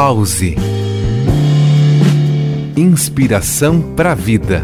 Pause. 0.00 0.54
Inspiração 2.76 3.82
para 3.96 4.12
a 4.12 4.14
vida. 4.14 4.62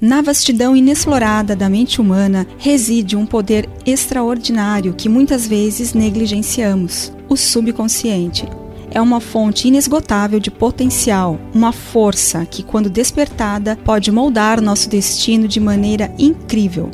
Na 0.00 0.20
vastidão 0.20 0.74
inexplorada 0.74 1.54
da 1.54 1.68
mente 1.68 2.00
humana 2.00 2.44
reside 2.58 3.14
um 3.14 3.24
poder 3.24 3.68
extraordinário 3.86 4.92
que 4.92 5.08
muitas 5.08 5.46
vezes 5.46 5.94
negligenciamos: 5.94 7.12
o 7.28 7.36
subconsciente. 7.36 8.48
É 8.90 9.00
uma 9.00 9.20
fonte 9.20 9.68
inesgotável 9.68 10.40
de 10.40 10.50
potencial, 10.50 11.38
uma 11.54 11.70
força 11.70 12.44
que, 12.44 12.64
quando 12.64 12.90
despertada, 12.90 13.76
pode 13.84 14.10
moldar 14.10 14.60
nosso 14.60 14.88
destino 14.88 15.46
de 15.46 15.60
maneira 15.60 16.12
incrível. 16.18 16.90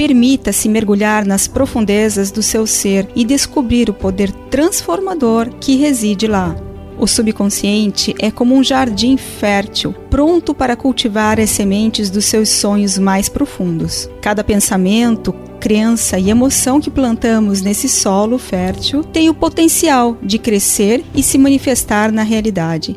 Permita-se 0.00 0.66
mergulhar 0.66 1.26
nas 1.26 1.46
profundezas 1.46 2.30
do 2.30 2.42
seu 2.42 2.66
ser 2.66 3.06
e 3.14 3.22
descobrir 3.22 3.90
o 3.90 3.92
poder 3.92 4.32
transformador 4.48 5.50
que 5.60 5.76
reside 5.76 6.26
lá. 6.26 6.56
O 6.98 7.06
subconsciente 7.06 8.14
é 8.18 8.30
como 8.30 8.54
um 8.54 8.64
jardim 8.64 9.18
fértil, 9.18 9.94
pronto 10.08 10.54
para 10.54 10.74
cultivar 10.74 11.38
as 11.38 11.50
sementes 11.50 12.08
dos 12.08 12.24
seus 12.24 12.48
sonhos 12.48 12.96
mais 12.96 13.28
profundos. 13.28 14.08
Cada 14.22 14.42
pensamento, 14.42 15.34
crença 15.60 16.18
e 16.18 16.30
emoção 16.30 16.80
que 16.80 16.90
plantamos 16.90 17.60
nesse 17.60 17.86
solo 17.86 18.38
fértil 18.38 19.04
tem 19.04 19.28
o 19.28 19.34
potencial 19.34 20.16
de 20.22 20.38
crescer 20.38 21.04
e 21.14 21.22
se 21.22 21.36
manifestar 21.36 22.10
na 22.10 22.22
realidade. 22.22 22.96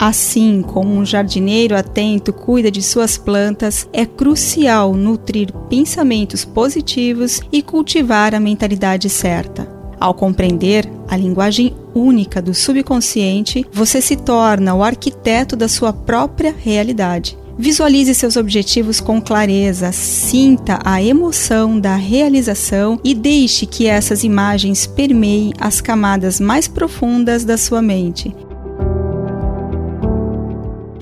Assim 0.00 0.62
como 0.62 0.94
um 0.94 1.04
jardineiro 1.04 1.76
atento 1.76 2.32
cuida 2.32 2.70
de 2.70 2.80
suas 2.80 3.18
plantas, 3.18 3.86
é 3.92 4.06
crucial 4.06 4.94
nutrir 4.94 5.52
pensamentos 5.68 6.42
positivos 6.42 7.42
e 7.52 7.60
cultivar 7.60 8.34
a 8.34 8.40
mentalidade 8.40 9.10
certa. 9.10 9.68
Ao 10.00 10.14
compreender 10.14 10.90
a 11.06 11.18
linguagem 11.18 11.76
única 11.94 12.40
do 12.40 12.54
subconsciente, 12.54 13.66
você 13.70 14.00
se 14.00 14.16
torna 14.16 14.74
o 14.74 14.82
arquiteto 14.82 15.54
da 15.54 15.68
sua 15.68 15.92
própria 15.92 16.54
realidade. 16.58 17.36
Visualize 17.58 18.14
seus 18.14 18.38
objetivos 18.38 19.02
com 19.02 19.20
clareza, 19.20 19.92
sinta 19.92 20.78
a 20.82 21.02
emoção 21.02 21.78
da 21.78 21.94
realização 21.94 22.98
e 23.04 23.14
deixe 23.14 23.66
que 23.66 23.86
essas 23.86 24.24
imagens 24.24 24.86
permeiem 24.86 25.52
as 25.60 25.82
camadas 25.82 26.40
mais 26.40 26.66
profundas 26.66 27.44
da 27.44 27.58
sua 27.58 27.82
mente. 27.82 28.34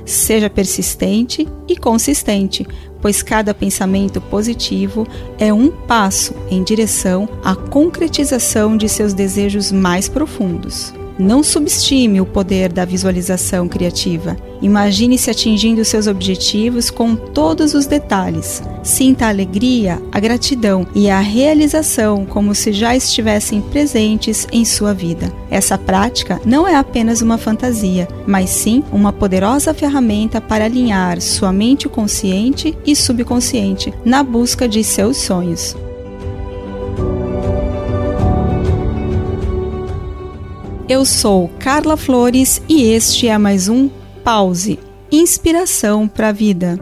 Seja 0.09 0.49
persistente 0.49 1.47
e 1.69 1.77
consistente, 1.77 2.67
pois 3.03 3.23
cada 3.23 3.53
pensamento 3.53 4.23
positivo 4.23 5.07
é 5.39 5.53
um 5.53 5.69
passo 5.69 6.35
em 6.51 6.63
direção 6.63 7.29
à 7.45 7.55
concretização 7.55 8.75
de 8.75 8.89
seus 8.89 9.13
desejos 9.13 9.71
mais 9.71 10.09
profundos. 10.09 10.95
Não 11.19 11.43
subestime 11.43 12.21
o 12.21 12.27
poder 12.27 12.73
da 12.73 12.85
visualização 12.85 13.67
criativa. 13.67 14.37
Imagine-se 14.63 15.29
atingindo 15.29 15.85
seus 15.85 16.07
objetivos 16.07 16.91
com 16.91 17.17
todos 17.17 17.75
os 17.75 17.87
detalhes. 17.87 18.63
Sinta 18.85 19.27
a 19.27 19.29
alegria, 19.29 20.01
a 20.13 20.21
gratidão 20.21 20.87
e 20.95 21.11
a 21.11 21.19
realização 21.19 22.25
como 22.25 22.55
se 22.55 22.73
já 22.73 22.95
estivessem 22.95 23.61
presentes 23.61 24.47
em 24.53 24.65
sua 24.65 24.95
vida. 24.95 25.33
Essa 25.51 25.77
prática 25.77 26.41
não 26.45 26.69
é 26.69 26.77
apenas 26.77 27.21
uma 27.21 27.37
fantasia, 27.37 28.07
mas 28.25 28.51
sim 28.51 28.85
uma 28.93 29.13
poderosa 29.13 29.75
ferramenta 29.75 30.41
para 30.41 30.67
alinhar 30.67 31.21
sua 31.21 31.53
mente 31.53 31.89
consciente 31.89 32.79
e 32.87 32.95
subconsciente 32.95 33.93
na 34.05 34.23
busca 34.23 34.69
de 34.69 34.85
seus 34.85 35.17
sonhos. 35.17 35.77
Eu 40.89 41.05
sou 41.05 41.49
Carla 41.59 41.99
Flores 41.99 42.63
e 42.67 42.85
este 42.85 43.29
é 43.29 43.37
mais 43.37 43.69
um 43.69 43.91
Pause 44.25 44.79
Inspiração 45.13 46.09
para 46.09 46.31
a 46.31 46.33
Vida. 46.33 46.79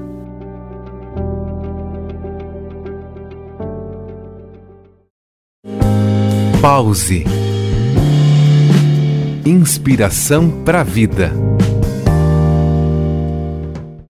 Pause 6.62 7.24
Inspiração 9.44 10.52
para 10.64 10.82
a 10.82 10.84
Vida. 10.84 11.32